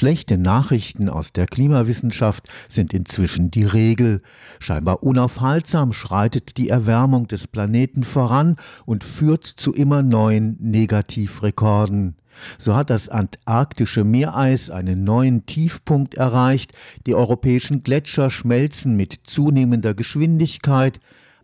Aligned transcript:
Schlechte 0.00 0.38
Nachrichten 0.38 1.10
aus 1.10 1.34
der 1.34 1.46
Klimawissenschaft 1.46 2.48
sind 2.70 2.94
inzwischen 2.94 3.50
die 3.50 3.66
Regel. 3.66 4.22
Scheinbar 4.58 5.02
unaufhaltsam 5.02 5.92
schreitet 5.92 6.56
die 6.56 6.70
Erwärmung 6.70 7.28
des 7.28 7.46
Planeten 7.46 8.02
voran 8.02 8.56
und 8.86 9.04
führt 9.04 9.44
zu 9.44 9.74
immer 9.74 10.02
neuen 10.02 10.56
Negativrekorden. 10.58 12.16
So 12.56 12.76
hat 12.76 12.88
das 12.88 13.10
antarktische 13.10 14.04
Meereis 14.04 14.70
einen 14.70 15.04
neuen 15.04 15.44
Tiefpunkt 15.44 16.14
erreicht, 16.14 16.72
die 17.06 17.14
europäischen 17.14 17.82
Gletscher 17.82 18.30
schmelzen 18.30 18.96
mit 18.96 19.20
zunehmender 19.24 19.92
Geschwindigkeit, 19.92 20.98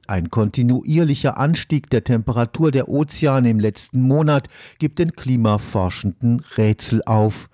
ein 0.08 0.30
kontinuierlicher 0.30 1.38
Anstieg 1.38 1.90
der 1.90 2.04
Temperatur 2.04 2.70
der 2.70 2.88
Ozeane 2.88 3.50
im 3.50 3.60
letzten 3.60 4.02
Monat 4.02 4.48
gibt 4.78 4.98
den 4.98 5.12
Klimaforschenden 5.12 6.44
Rätsel 6.56 7.02
auf. 7.06 7.48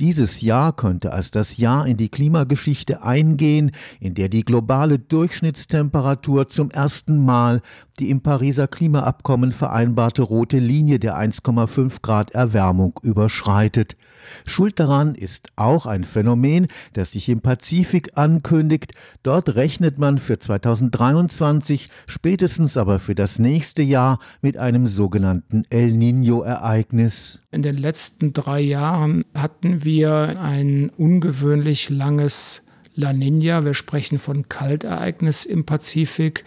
Dieses 0.00 0.40
Jahr 0.40 0.74
könnte 0.74 1.12
als 1.12 1.30
das 1.30 1.56
Jahr 1.56 1.86
in 1.86 1.96
die 1.96 2.08
Klimageschichte 2.08 3.02
eingehen, 3.02 3.70
in 4.00 4.14
der 4.14 4.28
die 4.28 4.44
globale 4.44 4.98
Durchschnittstemperatur 4.98 6.48
zum 6.48 6.70
ersten 6.70 7.24
Mal 7.24 7.62
die 7.98 8.10
im 8.10 8.20
Pariser 8.20 8.66
Klimaabkommen 8.66 9.52
vereinbarte 9.52 10.22
rote 10.22 10.58
Linie 10.58 10.98
der 10.98 11.16
1,5 11.16 12.02
Grad 12.02 12.32
Erwärmung 12.32 12.98
überschreitet. 13.02 13.96
Schuld 14.44 14.80
daran 14.80 15.14
ist 15.14 15.48
auch 15.56 15.86
ein 15.86 16.04
Phänomen, 16.04 16.66
das 16.94 17.12
sich 17.12 17.28
im 17.28 17.40
Pazifik 17.40 18.12
ankündigt. 18.16 18.94
Dort 19.22 19.54
rechnet 19.54 19.98
man 19.98 20.18
für 20.18 20.38
2023, 20.38 21.88
spätestens 22.06 22.76
aber 22.76 22.98
für 22.98 23.14
das 23.14 23.38
nächste 23.38 23.82
Jahr 23.82 24.18
mit 24.42 24.56
einem 24.56 24.86
sogenannten 24.86 25.64
El 25.70 25.92
Niño-Ereignis. 25.92 27.40
In 27.52 27.62
den 27.62 27.76
letzten 27.76 28.32
drei 28.32 28.60
Jahren 28.60 29.24
hatten 29.34 29.84
wir 29.84 30.40
ein 30.40 30.90
ungewöhnlich 30.96 31.90
langes 31.90 32.66
La 32.96 33.10
Niña. 33.10 33.64
Wir 33.64 33.74
sprechen 33.74 34.18
von 34.18 34.48
Kaltereignis 34.48 35.44
im 35.44 35.64
Pazifik. 35.64 36.44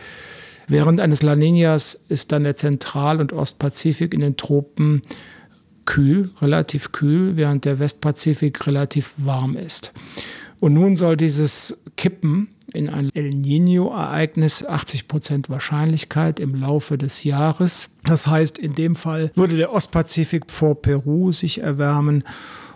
Während 0.68 1.00
eines 1.00 1.24
La 1.24 1.34
Niñas 1.34 1.98
ist 2.10 2.32
dann 2.32 2.44
der 2.44 2.58
Zentral- 2.58 3.22
und 3.22 3.32
Ostpazifik 3.32 4.14
in 4.14 4.20
den 4.20 4.36
Tropen 4.36 5.02
kühl, 5.86 6.30
relativ 6.42 6.92
kühl, 6.92 7.38
während 7.38 7.64
der 7.64 7.80
Westpazifik 7.80 8.68
relativ 8.68 9.14
warm 9.18 9.56
ist. 9.56 9.94
Und 10.60 10.74
nun 10.74 10.96
soll 10.96 11.16
dieses 11.16 11.82
Kippen 11.96 12.50
in 12.74 12.90
ein 12.90 13.10
El 13.14 13.30
Niño-Ereignis 13.30 14.66
80 14.66 15.08
Prozent 15.08 15.50
Wahrscheinlichkeit 15.50 16.40
im 16.40 16.54
Laufe 16.54 16.98
des 16.98 17.24
Jahres. 17.24 17.92
Das 18.04 18.28
heißt, 18.28 18.58
in 18.58 18.76
dem 18.76 18.96
Fall 18.96 19.32
würde 19.36 19.56
der 19.56 19.72
Ostpazifik 19.72 20.52
vor 20.52 20.82
Peru 20.82 21.32
sich 21.32 21.62
erwärmen 21.62 22.24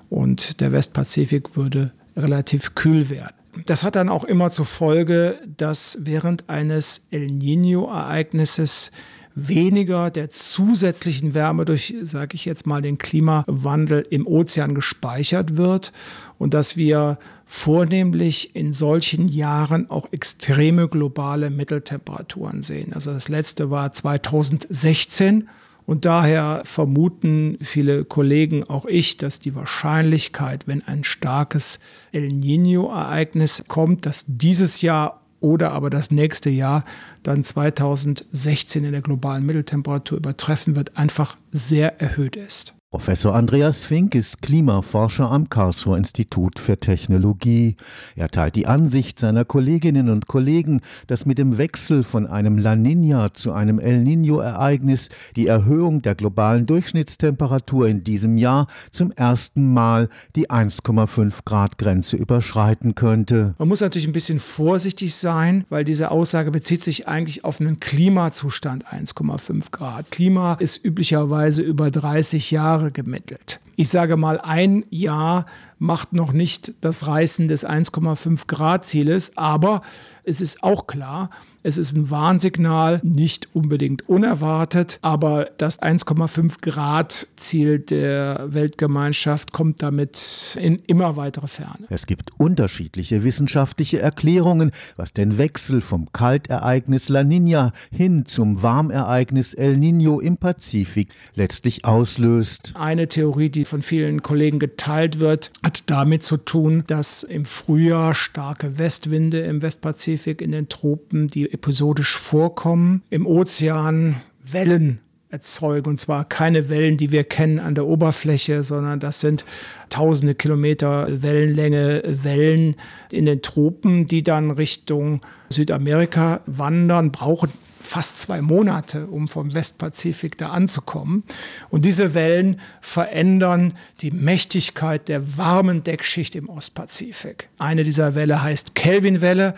und 0.10 0.62
der 0.62 0.72
Westpazifik 0.72 1.58
würde 1.58 1.92
relativ 2.16 2.76
kühl 2.76 3.10
werden. 3.10 3.41
Das 3.66 3.84
hat 3.84 3.96
dann 3.96 4.10
auch 4.10 4.24
immer 4.24 4.52
zur 4.52 4.66
Folge, 4.66 5.40
dass 5.58 6.00
während 6.02 6.50
eines 6.50 7.08
El 7.12 7.28
Niño-Ereignisses 7.28 8.92
weniger 9.36 10.12
der 10.12 10.30
zusätzlichen 10.30 11.34
Wärme 11.34 11.66
durch, 11.66 11.94
sage 12.04 12.36
ich 12.36 12.46
jetzt 12.46 12.68
mal, 12.68 12.82
den 12.82 12.98
Klimawandel 12.98 14.06
im 14.10 14.28
Ozean 14.28 14.76
gespeichert 14.76 15.58
wird 15.58 15.92
und 16.38 16.54
dass 16.54 16.76
wir 16.76 17.18
vornehmlich 17.46 18.56
in 18.56 18.74
solchen 18.74 19.28
Jahren 19.28 19.90
auch 19.90 20.12
extreme 20.12 20.88
globale 20.88 21.50
Mitteltemperaturen 21.50 22.62
sehen. 22.62 22.94
Also 22.94 23.12
das 23.12 23.30
letzte 23.30 23.70
war 23.70 23.92
2016 23.92 25.48
und 25.92 26.06
daher 26.06 26.62
vermuten 26.64 27.58
viele 27.60 28.06
Kollegen, 28.06 28.64
auch 28.64 28.86
ich, 28.86 29.18
dass 29.18 29.42
die 29.42 29.56
Wahrscheinlichkeit, 29.56 30.66
wenn 30.66 30.82
ein 30.88 31.04
starkes 31.04 31.82
El 32.14 32.30
Niño-Ereignis 32.30 33.66
kommt, 33.68 34.06
dass 34.06 34.24
dieses 34.26 34.82
Jahr 34.82 35.20
oder 35.42 35.74
aber 35.74 35.90
das 35.90 36.10
nächste 36.10 36.50
Jahr 36.50 36.86
dann 37.24 37.44
2016 37.44 38.86
in 38.86 38.94
der 38.94 39.02
globalen 39.02 39.46
Mitteltemperatur 39.46 40.18
übertreffen 40.18 40.78
wird, 40.78 40.96
einfach 40.96 41.36
sehr 41.52 42.00
erhöht 42.00 42.38
ist. 42.38 42.74
Professor 42.94 43.34
Andreas 43.36 43.86
Fink 43.86 44.16
ist 44.16 44.42
Klimaforscher 44.42 45.32
am 45.32 45.48
Karlsruher 45.48 45.96
Institut 45.96 46.60
für 46.60 46.78
Technologie. 46.78 47.78
Er 48.18 48.28
teilt 48.28 48.58
die 48.58 48.68
Ansicht 48.68 49.18
seiner 49.18 49.46
Kolleginnen 49.46 50.10
und 50.10 50.28
Kollegen, 50.28 50.82
dass 51.08 51.26
mit 51.26 51.38
dem 51.38 51.58
Wechsel 51.58 52.04
von 52.04 52.28
einem 52.28 52.58
La 52.58 52.76
Nina 52.76 53.34
zu 53.34 53.54
einem 53.54 53.80
El 53.80 54.04
Niño-Ereignis 54.04 55.08
die 55.38 55.48
Erhöhung 55.48 56.02
der 56.02 56.16
globalen 56.16 56.66
Durchschnittstemperatur 56.66 57.88
in 57.88 58.04
diesem 58.04 58.38
Jahr 58.38 58.68
zum 58.92 59.14
ersten 59.14 59.72
Mal 59.72 60.10
die 60.36 60.50
1,5 60.50 61.46
Grad 61.46 61.78
Grenze 61.78 62.18
überschreiten 62.18 62.94
könnte. 62.94 63.56
Man 63.58 63.70
muss 63.70 63.80
natürlich 63.80 64.08
ein 64.08 64.12
bisschen 64.12 64.42
vorsichtig 64.42 65.16
sein, 65.16 65.64
weil 65.70 65.86
diese 65.86 66.12
Aussage 66.12 66.52
bezieht 66.52 66.84
sich 66.84 67.08
eigentlich 67.08 67.46
auf 67.46 67.62
einen 67.62 67.80
Klimazustand 67.80 68.86
1,5 68.86 69.72
Grad. 69.72 70.12
Klima 70.12 70.56
ist 70.56 70.84
üblicherweise 70.84 71.62
über 71.62 71.90
30 71.90 72.52
Jahre 72.52 72.81
Jahre 72.82 72.92
gemittelt. 72.92 73.60
Ich 73.76 73.90
sage 73.90 74.18
mal, 74.18 74.40
ein 74.42 74.86
Jahr 74.90 75.46
macht 75.80 76.14
noch 76.14 76.34
nicht 76.34 76.74
das 76.82 77.08
Reißen 77.08 77.48
des 77.48 77.66
1,5 77.66 78.48
Grad 78.48 78.86
Zieles, 78.86 79.38
aber 79.38 79.82
es 80.24 80.42
ist 80.42 80.64
auch 80.64 80.88
klar, 80.88 81.30
es 81.64 81.78
ist 81.78 81.96
ein 81.96 82.10
Warnsignal, 82.10 83.00
nicht 83.04 83.50
unbedingt 83.54 84.10
unerwartet, 84.10 85.00
aber 85.02 85.50
das 85.58 85.82
1,5 85.82 86.62
Grad 86.62 87.28
Ziel 87.36 87.80
der 87.80 88.46
Weltgemeinschaft 88.48 89.52
kommt 89.52 89.82
damit 89.84 90.58
in 90.60 90.82
immer 90.88 91.16
weitere 91.16 91.48
Ferne. 91.48 91.86
Es 91.90 92.06
gibt 92.06 92.32
unterschiedliche 92.38 93.24
wissenschaftliche 93.24 94.00
Erklärungen, 94.00 94.72
was 94.96 95.14
den 95.14 95.38
Wechsel 95.38 95.82
vom 95.82 96.12
Kaltereignis 96.12 97.10
La 97.10 97.24
Nina 97.24 97.74
hin 97.92 98.26
zum 98.26 98.64
Warmereignis 98.64 99.54
El 99.54 99.78
Nino 99.78 100.20
im 100.20 100.38
Pazifik 100.38 101.10
letztlich 101.36 101.86
auslöst. 101.86 102.74
Eine 102.76 103.08
Theorie, 103.08 103.50
die 103.50 103.66
von 103.66 103.82
vielen 103.82 104.22
Kollegen 104.22 104.60
geteilt 104.60 105.20
wird, 105.20 105.52
hat 105.64 105.90
damit 105.90 106.24
zu 106.24 106.38
tun, 106.38 106.84
dass 106.88 107.24
im 107.24 107.46
Frühjahr 107.46 108.16
starke 108.16 108.78
Westwinde 108.78 109.42
im 109.42 109.62
Westpazifik 109.62 110.42
in 110.42 110.52
den 110.52 110.70
Tropen, 110.70 111.28
die 111.28 111.51
episodisch 111.52 112.18
vorkommen, 112.18 113.04
im 113.10 113.26
Ozean 113.26 114.22
Wellen 114.42 115.00
erzeugen. 115.30 115.90
Und 115.90 116.00
zwar 116.00 116.26
keine 116.26 116.70
Wellen, 116.70 116.98
die 116.98 117.12
wir 117.12 117.24
kennen 117.24 117.60
an 117.60 117.76
der 117.76 117.86
Oberfläche, 117.86 118.64
sondern 118.64 119.00
das 119.00 119.20
sind 119.22 119.46
tausende 119.90 120.36
Kilometer 120.36 121.08
Wellenlänge 121.22 122.04
Wellen 122.06 122.76
in 123.12 123.26
den 123.26 123.42
Tropen, 123.42 124.06
die 124.06 124.24
dann 124.24 124.52
Richtung 124.52 125.22
Südamerika 125.50 126.42
wandern, 126.46 127.12
brauchen 127.12 127.50
fast 127.82 128.20
zwei 128.20 128.42
Monate, 128.42 129.08
um 129.08 129.28
vom 129.28 129.54
Westpazifik 129.54 130.38
da 130.38 130.50
anzukommen. 130.50 131.24
Und 131.70 131.84
diese 131.84 132.14
Wellen 132.14 132.60
verändern 132.80 133.74
die 134.02 134.12
Mächtigkeit 134.12 135.10
der 135.10 135.38
warmen 135.38 135.84
Deckschicht 135.84 136.36
im 136.36 136.48
Ostpazifik. 136.48 137.50
Eine 137.58 137.84
dieser 137.84 138.16
Welle 138.16 138.44
heißt 138.44 138.76
Kelvin-Welle. 138.76 139.56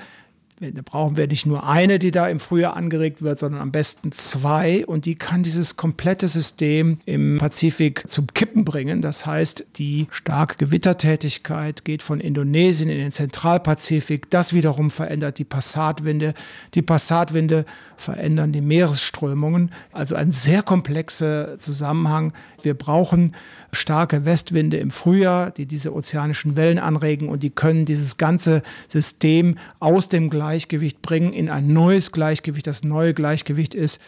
Da 0.72 0.81
brauchen 0.84 1.18
wir 1.18 1.28
nicht 1.28 1.46
nur 1.46 1.68
eine, 1.68 2.00
die 2.00 2.12
da 2.12 2.28
im 2.28 2.40
Frühjahr 2.40 2.75
angeregt 2.75 3.22
wird, 3.22 3.40
sondern 3.40 3.62
am 3.62 3.72
besten 3.72 4.12
zwei. 4.12 4.85
Und 4.85 5.06
die 5.06 5.16
kann 5.16 5.44
dieses 5.44 5.75
komplette 5.75 6.28
System 6.28 7.00
im 7.06 7.38
Pazifik 7.38 8.06
zum 8.07 8.28
Kippen 8.28 8.63
bringen. 8.63 9.02
Das 9.02 9.25
heißt, 9.25 9.66
die 9.75 10.07
starke 10.12 10.57
Gewittertätigkeit 10.57 11.84
geht 11.84 12.03
von 12.03 12.19
Indonesien 12.19 12.90
in 12.90 13.00
den 13.00 13.12
Zentralpazifik. 13.12 14.29
Das 14.29 14.53
wiederum 14.53 14.91
verändert 14.91 15.38
die 15.40 15.46
Passatwinde. 15.46 16.34
Die 16.73 16.81
Passatwinde 16.81 17.66
verändern 17.97 18.52
die 18.53 18.62
Meeresströmungen. 18.62 19.72
Also 19.91 20.16
ein 20.16 20.31
sehr 20.31 20.62
komplexer 20.62 21.57
Zusammenhang. 21.57 22.34
Wir 22.62 22.73
brauchen 22.73 23.35
starke 23.73 24.25
Westwinde 24.25 24.78
im 24.78 24.91
Frühjahr, 24.91 25.51
die 25.51 25.66
diese 25.66 25.94
ozeanischen 25.94 26.56
Wellen 26.56 26.79
anregen 26.79 27.29
und 27.29 27.44
die 27.44 27.50
können 27.50 27.85
dieses 27.85 28.17
ganze 28.17 28.61
System 28.87 29.58
aus 29.79 30.09
dem 30.09 30.29
Gleichgewicht 30.29 31.02
bringen 31.02 31.34
in 31.34 31.49
ein 31.49 31.73
neues 31.73 32.11
Gleichgewicht. 32.11 32.67
Das 32.67 32.84
neue 32.84 33.14
Gleichgewicht 33.14 33.75
ist 33.75 34.02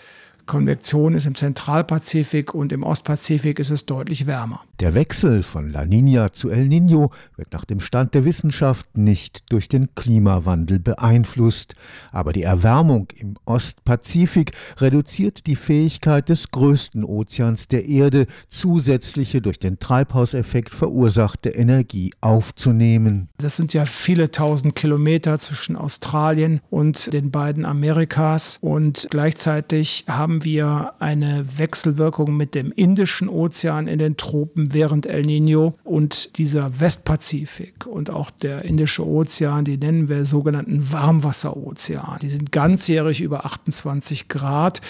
Konvektion 0.45 1.15
ist 1.15 1.25
im 1.25 1.35
Zentralpazifik 1.35 2.53
und 2.53 2.71
im 2.71 2.83
Ostpazifik 2.83 3.59
ist 3.59 3.71
es 3.71 3.85
deutlich 3.85 4.27
wärmer. 4.27 4.61
Der 4.79 4.93
Wechsel 4.93 5.41
von 5.41 5.69
La 5.69 5.85
Nina 5.85 6.33
zu 6.33 6.49
El 6.49 6.67
Niño 6.67 7.11
wird 7.37 7.53
nach 7.53 7.63
dem 7.63 7.79
Stand 7.79 8.13
der 8.13 8.25
Wissenschaft 8.25 8.97
nicht 8.97 9.51
durch 9.51 9.69
den 9.69 9.95
Klimawandel 9.95 10.79
beeinflusst, 10.79 11.75
aber 12.11 12.33
die 12.33 12.43
Erwärmung 12.43 13.07
im 13.15 13.35
Ostpazifik 13.45 14.51
reduziert 14.77 15.47
die 15.47 15.55
Fähigkeit 15.55 16.27
des 16.27 16.51
größten 16.51 17.05
Ozeans 17.05 17.69
der 17.69 17.85
Erde, 17.85 18.25
zusätzliche 18.49 19.41
durch 19.41 19.59
den 19.59 19.79
Treibhauseffekt 19.79 20.71
verursachte 20.71 21.49
Energie 21.49 22.11
aufzunehmen. 22.19 23.29
Das 23.37 23.55
sind 23.55 23.73
ja 23.73 23.85
viele 23.85 24.29
tausend 24.31 24.75
Kilometer 24.75 25.39
zwischen 25.39 25.77
Australien 25.77 26.59
und 26.69 27.13
den 27.13 27.31
beiden 27.31 27.63
Amerikas 27.63 28.57
und 28.61 29.07
gleichzeitig 29.09 30.05
haben 30.09 30.34
haben 30.35 30.43
wir 30.43 30.91
eine 30.99 31.45
Wechselwirkung 31.59 32.35
mit 32.35 32.55
dem 32.55 32.73
Indischen 32.73 33.29
Ozean 33.29 33.87
in 33.87 33.99
den 33.99 34.17
Tropen 34.17 34.73
während 34.73 35.05
El 35.05 35.21
Nino 35.21 35.75
und 35.85 36.37
dieser 36.37 36.81
Westpazifik 36.81 37.87
und 37.87 38.09
auch 38.09 38.31
der 38.31 38.65
Indische 38.65 39.07
Ozean, 39.07 39.63
die 39.63 39.77
nennen 39.77 40.09
wir 40.09 40.25
sogenannten 40.25 40.91
Warmwasserozean. 40.91 42.19
Die 42.21 42.27
sind 42.27 42.51
ganzjährig 42.51 43.21
über 43.21 43.45
28 43.45 44.27
Grad. 44.27 44.81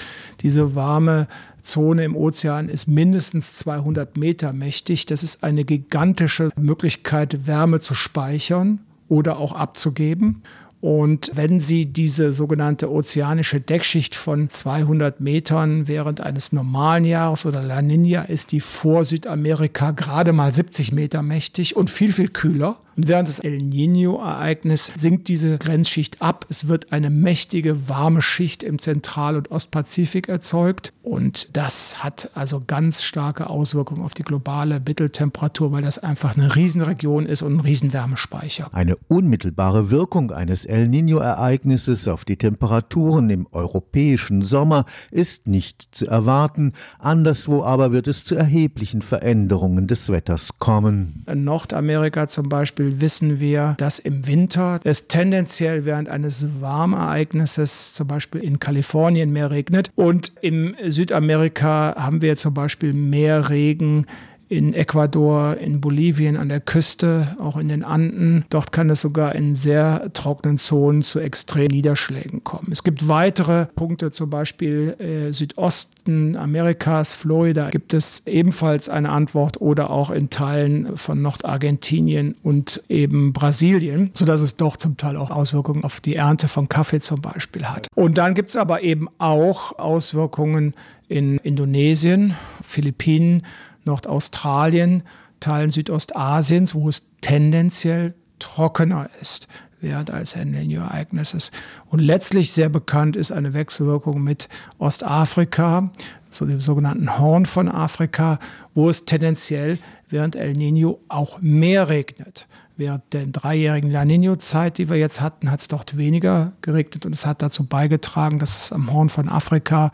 Diese 0.42 0.74
warme 0.74 1.28
Zone 1.62 2.06
im 2.06 2.16
Ozean 2.16 2.68
ist 2.68 2.88
mindestens 2.88 3.54
200 3.54 4.18
Meter 4.18 4.52
mächtig. 4.52 5.06
Das 5.06 5.22
ist 5.22 5.44
eine 5.44 5.64
gigantische 5.64 6.50
Möglichkeit, 6.56 7.46
Wärme 7.46 7.82
zu 7.82 7.94
speichern 7.94 8.80
oder 9.10 9.38
auch 9.38 9.54
abzugeben. 9.54 10.42
Und 10.86 11.32
wenn 11.34 11.60
Sie 11.60 11.88
diese 11.88 12.32
sogenannte 12.32 12.92
ozeanische 12.92 13.60
Deckschicht 13.60 14.14
von 14.14 14.52
200 14.52 15.20
Metern 15.20 15.88
während 15.88 16.22
eines 16.22 16.54
normalen 16.54 17.06
Jahres 17.06 17.48
oder 17.48 17.64
La 17.64 17.82
Nina 17.82 18.26
ist 18.26 18.52
die 18.52 18.60
vor 18.60 19.04
Südamerika 19.04 19.90
gerade 19.90 20.32
mal 20.32 20.54
70 20.54 20.92
Meter 20.92 21.24
mächtig 21.24 21.76
und 21.76 21.90
viel, 21.90 22.12
viel 22.12 22.28
kühler. 22.28 22.78
Und 22.98 23.08
während 23.08 23.28
des 23.28 23.40
El 23.40 23.58
Niño-Ereignisses 23.58 24.94
sinkt 24.96 25.28
diese 25.28 25.58
Grenzschicht 25.58 26.22
ab. 26.22 26.46
Es 26.50 26.68
wird 26.68 26.94
eine 26.94 27.10
mächtige, 27.10 27.90
warme 27.90 28.22
Schicht 28.22 28.64
im 28.64 28.80
Zentral- 28.80 29.36
und 29.36 29.52
Ostpazifik 29.52 30.30
erzeugt. 30.30 30.94
Und 31.04 31.56
das 31.58 32.04
hat 32.04 32.32
also 32.36 32.64
ganz 32.66 33.04
starke 33.04 33.50
Auswirkungen 33.50 34.02
auf 34.02 34.14
die 34.14 34.24
globale 34.24 34.82
Mitteltemperatur, 34.86 35.72
weil 35.72 35.82
das 35.82 36.00
einfach 36.00 36.38
eine 36.38 36.56
Riesenregion 36.56 37.26
ist 37.26 37.42
und 37.42 37.58
ein 37.58 37.60
Riesenwärmespeicher. 37.60 38.74
Eine 38.74 38.96
unmittelbare 39.08 39.92
Wirkung 39.92 40.32
eines 40.32 40.66
El 40.66 40.88
Niño-Ereignisses 40.88 42.08
auf 42.08 42.24
die 42.24 42.38
Temperaturen 42.38 43.30
im 43.30 43.48
europäischen 43.52 44.42
Sommer 44.42 44.86
ist 45.12 45.48
nicht 45.48 45.90
zu 45.92 46.08
erwarten. 46.08 46.74
Anderswo 47.00 47.64
aber 47.64 47.92
wird 47.92 48.08
es 48.08 48.24
zu 48.24 48.36
erheblichen 48.36 49.02
Veränderungen 49.02 49.88
des 49.88 50.10
Wetters 50.10 50.60
kommen. 50.60 51.24
In 51.28 51.44
Nordamerika 51.44 52.28
zum 52.28 52.50
Beispiel 52.50 52.85
Beispiel 52.86 53.02
wissen 53.02 53.40
wir, 53.40 53.76
dass 53.78 54.00
im 54.00 54.28
Winter 54.28 54.80
es 54.84 55.08
tendenziell 55.08 55.86
während 55.86 56.10
eines 56.10 56.62
Warmereignisses 56.62 57.94
zum 57.94 58.08
Beispiel 58.08 58.42
in 58.42 58.60
Kalifornien 58.60 59.32
mehr 59.32 59.52
regnet. 59.52 59.92
Und 59.96 60.32
in 60.42 60.76
Südamerika 60.88 61.96
haben 61.98 62.22
wir 62.22 62.36
zum 62.36 62.54
Beispiel 62.54 62.94
mehr 62.94 63.50
Regen 63.50 64.06
in 64.48 64.74
Ecuador, 64.74 65.58
in 65.58 65.82
Bolivien 65.82 66.38
an 66.38 66.50
der 66.50 66.60
Küste, 66.60 67.36
auch 67.40 67.58
in 67.58 67.68
den 67.68 67.84
Anden. 67.84 68.46
Dort 68.50 68.72
kann 68.72 68.90
es 68.90 69.02
sogar 69.02 69.34
in 69.34 69.56
sehr 69.56 70.12
trockenen 70.14 70.58
Zonen 70.58 71.02
zu 71.02 71.20
extremen 71.20 71.72
Niederschlägen 71.72 72.44
kommen. 72.44 72.70
Es 72.72 72.84
gibt 72.84 73.08
weitere 73.08 73.66
Punkte, 73.76 74.12
zum 74.12 74.30
Beispiel 74.30 74.96
äh, 75.00 75.34
Südosten 75.34 76.36
Amerikas, 76.36 77.12
Florida, 77.12 77.70
gibt 77.72 77.94
es 77.94 78.28
ebenfalls 78.28 78.88
eine 78.88 79.10
Antwort 79.10 79.60
oder 79.62 79.90
auch 79.90 80.12
in 80.12 80.30
Teilen 80.30 80.96
von 80.96 81.22
Nordargentinien 81.22 82.36
und 82.44 82.84
eben 82.88 83.34
Brasilien, 83.34 84.12
sodass 84.14 84.42
es 84.42 84.58
doch 84.58 84.78
zum 84.78 84.98
Teil 84.98 85.18
auch 85.18 85.32
Auswirkungen 85.32 85.84
auf 85.84 86.00
die 86.00 86.16
Ernte 86.16 86.48
von 86.48 86.70
Kaffee 86.70 87.00
zum 87.00 87.22
Beispiel 87.22 87.66
hat. 87.66 87.88
Und 87.96 88.20
dann 88.20 88.36
gibt 88.36 88.52
es 88.52 88.58
aber 88.58 88.84
eben 88.84 89.08
auch 89.18 89.80
Auswirkungen 89.80 90.76
in 91.08 91.38
Indonesien, 91.38 92.36
Philippinen, 92.64 93.44
Nordaustralien, 93.86 95.04
Teilen 95.40 95.72
Südostasiens, 95.72 96.76
wo 96.76 96.90
es 96.90 97.08
tendenziell 97.22 98.14
trockener 98.40 99.10
ist 99.22 99.48
während 99.82 100.10
als 100.10 100.36
El 100.36 100.48
Niño-Ereignisses. 100.48 101.52
Und 101.88 102.00
letztlich 102.00 102.52
sehr 102.52 102.70
bekannt 102.70 103.16
ist 103.16 103.32
eine 103.32 103.54
Wechselwirkung 103.54 104.24
mit 104.24 104.50
Ostafrika, 104.80 105.92
so 106.30 106.46
dem 106.46 106.60
sogenannten 106.60 107.18
Horn 107.20 107.46
von 107.46 107.70
Afrika, 107.70 108.40
wo 108.74 108.90
es 108.90 109.06
tendenziell 109.06 109.78
während 110.10 110.36
El 110.36 110.54
Niño 110.54 110.98
auch 111.08 111.40
mehr 111.42 111.88
regnet. 111.88 112.48
Während 112.78 113.04
der 113.14 113.28
dreijährigen 113.28 113.90
La 113.90 114.02
Niño-Zeit, 114.02 114.78
die 114.78 114.90
wir 114.90 114.98
jetzt 114.98 115.22
hatten, 115.22 115.50
hat 115.50 115.62
es 115.62 115.70
dort 115.70 115.98
weniger 115.98 116.52
geregnet 116.62 117.06
und 117.06 117.14
es 117.14 117.26
hat 117.26 117.42
dazu 117.42 117.66
beigetragen, 117.66 118.40
dass 118.40 118.66
es 118.66 118.74
am 118.74 118.92
Horn 118.92 119.10
von 119.10 119.30
Afrika 119.30 119.92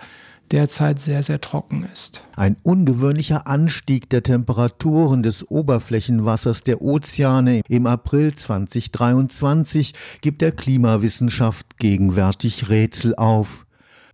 derzeit 0.52 1.02
sehr, 1.02 1.24
sehr 1.24 1.42
trocken 1.42 1.86
ist. 1.92 2.28
Ein 2.36 2.58
ungewöhnlicher 2.64 3.48
Anstieg 3.48 4.10
der 4.10 4.24
Temperaturen 4.24 5.24
des 5.24 5.50
Oberflächenwassers 5.50 6.62
der 6.62 6.82
Ozeane 6.82 7.62
im 7.68 7.88
April 7.88 8.36
2023 8.36 9.94
gibt 10.22 10.42
der 10.42 10.52
Klimawissenschaft 10.52 11.78
gegenwärtig 11.78 12.70
Rätsel 12.70 13.16
auf. 13.16 13.66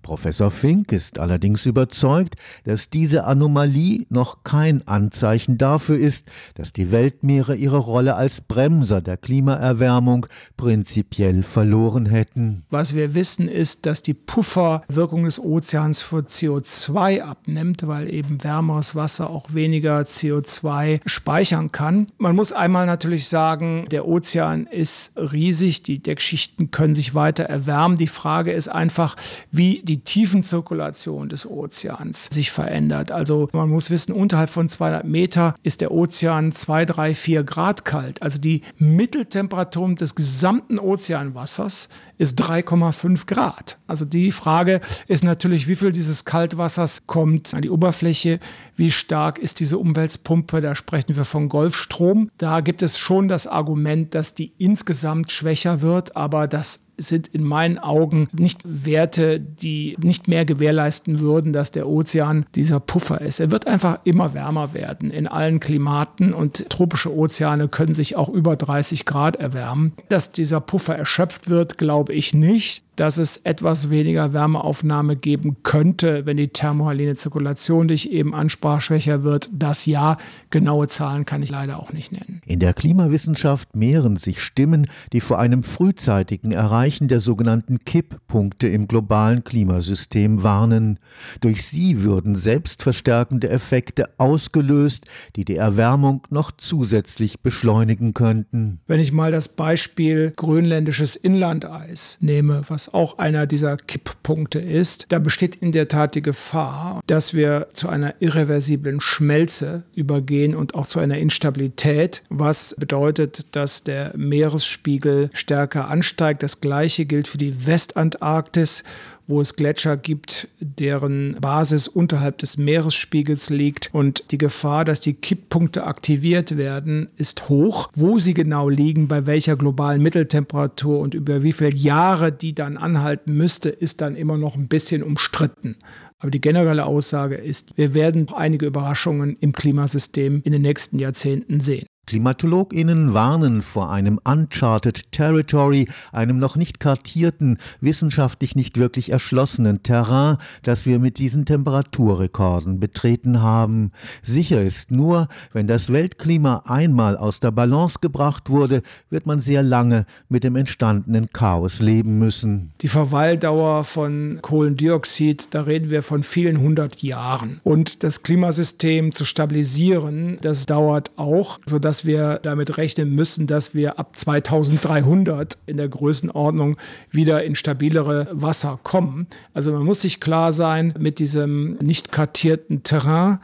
Professor 0.01 0.51
Fink 0.51 0.91
ist 0.91 1.19
allerdings 1.19 1.65
überzeugt, 1.65 2.35
dass 2.63 2.89
diese 2.89 3.25
Anomalie 3.25 4.05
noch 4.09 4.43
kein 4.43 4.87
Anzeichen 4.87 5.57
dafür 5.57 5.97
ist, 5.97 6.27
dass 6.55 6.73
die 6.73 6.91
Weltmeere 6.91 7.55
ihre 7.55 7.77
Rolle 7.77 8.15
als 8.15 8.41
Bremser 8.41 9.01
der 9.01 9.17
Klimaerwärmung 9.17 10.27
prinzipiell 10.55 11.43
verloren 11.43 12.05
hätten. 12.05 12.63
Was 12.69 12.95
wir 12.95 13.13
wissen 13.13 13.47
ist, 13.47 13.85
dass 13.85 14.01
die 14.01 14.13
Pufferwirkung 14.13 15.25
des 15.25 15.39
Ozeans 15.39 16.01
für 16.01 16.19
CO2 16.19 17.21
abnimmt, 17.21 17.87
weil 17.87 18.13
eben 18.13 18.43
wärmeres 18.43 18.95
Wasser 18.95 19.29
auch 19.29 19.53
weniger 19.53 20.01
CO2 20.01 21.01
speichern 21.05 21.71
kann. 21.71 22.07
Man 22.17 22.35
muss 22.35 22.51
einmal 22.51 22.85
natürlich 22.85 23.27
sagen, 23.27 23.87
der 23.91 24.07
Ozean 24.07 24.67
ist 24.67 25.13
riesig, 25.17 25.83
die 25.83 25.99
Deckschichten 25.99 26.71
können 26.71 26.95
sich 26.95 27.15
weiter 27.15 27.43
erwärmen. 27.43 27.97
Die 27.97 28.07
Frage 28.07 28.51
ist 28.51 28.67
einfach, 28.67 29.15
wie 29.51 29.81
die 29.87 29.99
Tiefenzirkulation 29.99 31.29
des 31.29 31.45
Ozeans 31.45 32.27
sich 32.31 32.51
verändert. 32.51 33.11
Also 33.11 33.47
man 33.53 33.69
muss 33.69 33.89
wissen, 33.89 34.13
unterhalb 34.13 34.49
von 34.49 34.69
200 34.69 35.05
Meter 35.05 35.55
ist 35.63 35.81
der 35.81 35.91
Ozean 35.91 36.51
2, 36.51 36.85
3, 36.85 37.13
4 37.13 37.43
Grad 37.43 37.85
kalt. 37.85 38.21
Also 38.21 38.39
die 38.39 38.61
Mitteltemperatur 38.77 39.77
des 39.95 40.15
gesamten 40.15 40.79
Ozeanwassers 40.79 41.89
ist 42.17 42.41
3,5 42.41 43.27
Grad. 43.27 43.77
Also 43.87 44.05
die 44.05 44.31
Frage 44.31 44.81
ist 45.07 45.23
natürlich, 45.23 45.67
wie 45.67 45.75
viel 45.75 45.91
dieses 45.91 46.25
Kaltwassers 46.25 47.05
kommt 47.05 47.53
an 47.53 47.61
die 47.61 47.69
Oberfläche, 47.69 48.39
wie 48.75 48.91
stark 48.91 49.39
ist 49.39 49.59
diese 49.59 49.77
Umweltpumpe, 49.77 50.61
da 50.61 50.75
sprechen 50.75 51.15
wir 51.15 51.25
von 51.25 51.49
Golfstrom. 51.49 52.29
Da 52.37 52.61
gibt 52.61 52.81
es 52.81 52.97
schon 52.97 53.27
das 53.27 53.47
Argument, 53.47 54.15
dass 54.15 54.33
die 54.33 54.53
insgesamt 54.57 55.31
schwächer 55.31 55.81
wird, 55.81 56.15
aber 56.15 56.47
das 56.47 56.87
sind 56.97 57.27
in 57.27 57.43
meinen 57.43 57.77
Augen 57.77 58.27
nicht 58.33 58.61
Werte, 58.63 59.39
die 59.39 59.95
nicht 59.99 60.27
mehr 60.27 60.45
gewährleisten 60.45 61.19
würden, 61.19 61.53
dass 61.53 61.71
der 61.71 61.87
Ozean 61.87 62.45
dieser 62.55 62.79
Puffer 62.79 63.21
ist. 63.21 63.39
Er 63.39 63.51
wird 63.51 63.67
einfach 63.67 63.99
immer 64.03 64.33
wärmer 64.33 64.73
werden 64.73 65.11
in 65.11 65.27
allen 65.27 65.59
Klimaten 65.59 66.33
und 66.33 66.69
tropische 66.69 67.15
Ozeane 67.15 67.67
können 67.67 67.93
sich 67.93 68.15
auch 68.15 68.29
über 68.29 68.55
30 68.55 69.05
Grad 69.05 69.35
erwärmen. 69.35 69.93
Dass 70.09 70.31
dieser 70.31 70.59
Puffer 70.59 70.97
erschöpft 70.97 71.49
wird, 71.49 71.77
glaube 71.77 72.06
ich 72.13 72.33
nicht 72.33 72.83
dass 72.97 73.19
es 73.19 73.37
etwas 73.37 73.89
weniger 73.89 74.33
Wärmeaufnahme 74.33 75.15
geben 75.15 75.57
könnte, 75.63 76.25
wenn 76.25 76.35
die 76.35 76.49
thermohaline 76.49 77.15
Zirkulation, 77.15 77.87
die 77.87 77.93
ich 77.93 78.11
eben 78.11 78.33
ansprach, 78.33 78.81
schwächer 78.81 79.23
wird. 79.23 79.49
Das 79.53 79.85
ja, 79.85 80.17
genaue 80.49 80.87
Zahlen 80.87 81.23
kann 81.23 81.43
ich 81.43 81.49
leider 81.49 81.79
auch 81.79 81.93
nicht 81.93 82.11
nennen. 82.11 82.41
In 82.45 82.59
der 82.59 82.73
Klimawissenschaft 82.73 83.75
mehren 83.75 84.17
sich 84.17 84.41
Stimmen, 84.41 84.87
die 85.13 85.21
vor 85.21 85.37
einem 85.39 85.63
frühzeitigen 85.63 86.51
Erreichen 86.51 87.07
der 87.07 87.19
sogenannten 87.19 87.79
Kipppunkte 87.79 88.67
im 88.67 88.87
globalen 88.87 89.43
Klimasystem 89.43 90.41
warnen. 90.41 90.99
Durch 91.41 91.65
sie 91.65 92.01
würden 92.01 92.35
selbstverstärkende 92.35 93.49
Effekte 93.49 94.05
ausgelöst, 94.17 95.05
die 95.35 95.45
die 95.45 95.55
Erwärmung 95.55 96.23
noch 96.31 96.51
zusätzlich 96.51 97.41
beschleunigen 97.41 98.15
könnten. 98.15 98.79
Wenn 98.87 98.99
ich 98.99 99.11
mal 99.11 99.31
das 99.31 99.49
Beispiel 99.49 100.33
grönländisches 100.35 101.15
Inlandeis 101.15 102.17
nehme, 102.21 102.63
was 102.67 102.86
auch 102.93 103.17
einer 103.17 103.45
dieser 103.47 103.77
Kipppunkte 103.77 104.59
ist, 104.59 105.07
da 105.09 105.19
besteht 105.19 105.55
in 105.55 105.71
der 105.71 105.87
Tat 105.87 106.15
die 106.15 106.21
Gefahr, 106.21 107.01
dass 107.07 107.33
wir 107.33 107.67
zu 107.73 107.89
einer 107.89 108.15
irreversiblen 108.19 109.01
Schmelze 109.01 109.83
übergehen 109.95 110.55
und 110.55 110.75
auch 110.75 110.87
zu 110.87 110.99
einer 110.99 111.17
Instabilität, 111.17 112.23
was 112.29 112.75
bedeutet, 112.77 113.55
dass 113.55 113.83
der 113.83 114.13
Meeresspiegel 114.15 115.29
stärker 115.33 115.89
ansteigt. 115.89 116.43
Das 116.43 116.61
gleiche 116.61 117.05
gilt 117.05 117.27
für 117.27 117.37
die 117.37 117.67
Westantarktis 117.67 118.83
wo 119.27 119.41
es 119.41 119.55
Gletscher 119.55 119.97
gibt, 119.97 120.47
deren 120.59 121.37
Basis 121.39 121.87
unterhalb 121.87 122.37
des 122.39 122.57
Meeresspiegels 122.57 123.49
liegt. 123.49 123.89
Und 123.93 124.31
die 124.31 124.37
Gefahr, 124.37 124.85
dass 124.85 125.01
die 125.01 125.13
Kipppunkte 125.13 125.85
aktiviert 125.85 126.57
werden, 126.57 127.09
ist 127.17 127.49
hoch. 127.49 127.89
Wo 127.95 128.19
sie 128.19 128.33
genau 128.33 128.69
liegen, 128.69 129.07
bei 129.07 129.25
welcher 129.25 129.55
globalen 129.55 130.01
Mitteltemperatur 130.01 130.99
und 130.99 131.13
über 131.13 131.43
wie 131.43 131.51
viele 131.51 131.73
Jahre 131.73 132.31
die 132.31 132.55
dann 132.55 132.77
anhalten 132.77 133.35
müsste, 133.35 133.69
ist 133.69 134.01
dann 134.01 134.15
immer 134.15 134.37
noch 134.37 134.55
ein 134.55 134.67
bisschen 134.67 135.03
umstritten. 135.03 135.75
Aber 136.19 136.31
die 136.31 136.41
generelle 136.41 136.85
Aussage 136.85 137.35
ist, 137.35 137.77
wir 137.77 137.93
werden 137.93 138.27
einige 138.33 138.65
Überraschungen 138.65 139.37
im 139.39 139.51
Klimasystem 139.51 140.41
in 140.43 140.51
den 140.51 140.61
nächsten 140.61 140.97
Jahrzehnten 140.99 141.59
sehen. 141.59 141.85
KlimatologInnen 142.07 143.13
warnen 143.13 143.61
vor 143.61 143.91
einem 143.91 144.19
uncharted 144.23 145.11
territory, 145.11 145.87
einem 146.11 146.39
noch 146.39 146.55
nicht 146.55 146.79
kartierten, 146.79 147.57
wissenschaftlich 147.81 148.55
nicht 148.55 148.77
wirklich 148.77 149.11
erschlossenen 149.11 149.83
Terrain, 149.83 150.37
das 150.63 150.85
wir 150.85 150.99
mit 150.99 151.19
diesen 151.19 151.45
Temperaturrekorden 151.45 152.79
betreten 152.79 153.41
haben. 153.41 153.91
Sicher 154.23 154.63
ist 154.63 154.89
nur, 154.89 155.27
wenn 155.51 155.67
das 155.67 155.91
Weltklima 155.91 156.63
einmal 156.65 157.17
aus 157.17 157.41
der 157.41 157.51
Balance 157.51 157.99
gebracht 158.01 158.49
wurde, 158.49 158.81
wird 159.09 159.25
man 159.25 159.41
sehr 159.41 159.61
lange 159.61 160.05
mit 160.29 160.43
dem 160.43 160.55
entstandenen 160.55 161.27
Chaos 161.33 161.79
leben 161.79 162.17
müssen. 162.17 162.71
Die 162.81 162.87
Verweildauer 162.87 163.83
von 163.83 164.39
Kohlendioxid, 164.41 165.49
da 165.51 165.61
reden 165.61 165.89
wir 165.89 166.03
von 166.03 166.23
vielen 166.23 166.59
hundert 166.59 167.03
Jahren. 167.03 167.59
Und 167.63 168.03
das 168.03 168.23
Klimasystem 168.23 169.11
zu 169.11 169.25
stabilisieren, 169.25 170.37
das 170.41 170.65
dauert 170.65 171.11
auch, 171.17 171.59
sodass 171.65 171.96
dass 171.97 172.05
wir 172.05 172.39
damit 172.43 172.77
rechnen 172.77 173.15
müssen, 173.15 173.47
dass 173.47 173.73
wir 173.73 173.97
ab 173.97 174.15
2300 174.15 175.57
in 175.65 175.77
der 175.77 175.89
Größenordnung 175.89 176.77
wieder 177.09 177.43
in 177.43 177.55
stabilere 177.55 178.27
Wasser 178.31 178.79
kommen. 178.83 179.25
Also 179.55 179.71
man 179.71 179.83
muss 179.83 180.03
sich 180.03 180.19
klar 180.19 180.51
sein, 180.51 180.93
mit 180.99 181.17
diesem 181.17 181.77
nicht 181.77 182.11
kartierten 182.11 182.83
Terrain 182.83 183.39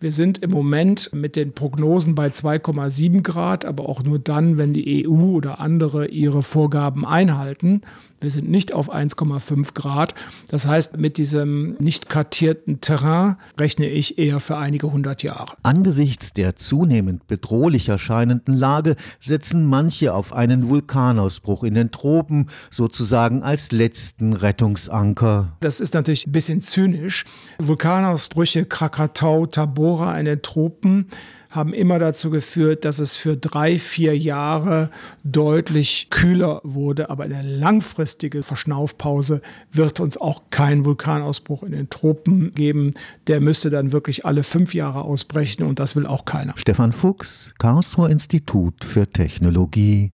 wir 0.00 0.12
sind 0.12 0.38
im 0.38 0.52
Moment 0.52 1.10
mit 1.12 1.34
den 1.34 1.52
Prognosen 1.52 2.14
bei 2.14 2.28
2,7 2.28 3.22
Grad, 3.22 3.64
aber 3.64 3.88
auch 3.88 4.04
nur 4.04 4.20
dann, 4.20 4.56
wenn 4.56 4.72
die 4.72 5.08
EU 5.08 5.34
oder 5.34 5.58
andere 5.58 6.06
ihre 6.06 6.42
Vorgaben 6.42 7.04
einhalten. 7.04 7.80
Wir 8.20 8.30
sind 8.30 8.50
nicht 8.50 8.72
auf 8.72 8.92
1,5 8.92 9.74
Grad. 9.74 10.12
Das 10.48 10.66
heißt, 10.66 10.96
mit 10.96 11.18
diesem 11.18 11.76
nicht 11.78 12.08
kartierten 12.08 12.80
Terrain 12.80 13.36
rechne 13.56 13.86
ich 13.88 14.18
eher 14.18 14.40
für 14.40 14.56
einige 14.56 14.90
hundert 14.92 15.22
Jahre. 15.22 15.54
Angesichts 15.62 16.32
der 16.32 16.56
zunehmend 16.56 17.28
bedrohlich 17.28 17.88
erscheinenden 17.88 18.54
Lage 18.54 18.96
setzen 19.20 19.66
manche 19.66 20.14
auf 20.14 20.32
einen 20.32 20.68
Vulkanausbruch 20.68 21.62
in 21.62 21.74
den 21.74 21.92
Tropen 21.92 22.48
sozusagen 22.70 23.44
als 23.44 23.70
letzten 23.70 24.32
Rettungsanker. 24.32 25.56
Das 25.60 25.78
ist 25.78 25.94
natürlich 25.94 26.26
ein 26.26 26.32
bisschen 26.32 26.60
zynisch. 26.60 27.24
Vulkanausbrüche 27.60 28.64
Krakatau, 28.64 29.46
Tabora 29.46 30.18
in 30.18 30.24
den 30.24 30.42
Tropen 30.42 31.08
haben 31.50 31.72
immer 31.72 31.98
dazu 31.98 32.30
geführt, 32.30 32.84
dass 32.84 32.98
es 32.98 33.16
für 33.16 33.36
drei, 33.36 33.78
vier 33.78 34.16
Jahre 34.16 34.90
deutlich 35.24 36.08
kühler 36.10 36.60
wurde. 36.62 37.10
Aber 37.10 37.24
eine 37.24 37.42
langfristige 37.42 38.42
Verschnaufpause 38.42 39.40
wird 39.70 40.00
uns 40.00 40.16
auch 40.16 40.42
kein 40.50 40.84
Vulkanausbruch 40.84 41.62
in 41.62 41.72
den 41.72 41.90
Tropen 41.90 42.52
geben. 42.52 42.92
Der 43.26 43.40
müsste 43.40 43.70
dann 43.70 43.92
wirklich 43.92 44.26
alle 44.26 44.42
fünf 44.42 44.74
Jahre 44.74 45.02
ausbrechen 45.02 45.64
und 45.64 45.78
das 45.78 45.96
will 45.96 46.06
auch 46.06 46.24
keiner. 46.24 46.54
Stefan 46.56 46.92
Fuchs, 46.92 47.54
Karlsruher 47.58 48.10
Institut 48.10 48.84
für 48.84 49.06
Technologie. 49.06 50.06